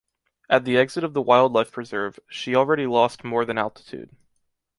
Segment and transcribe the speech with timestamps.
[0.49, 4.09] At the exit of the wildlife preserve, she already lost more than altitude.